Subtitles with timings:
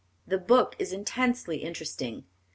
[0.25, 2.23] The book is intensely interesting.